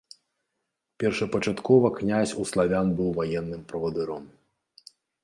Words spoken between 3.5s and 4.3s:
правадыром.